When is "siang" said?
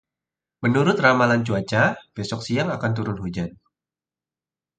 2.47-2.69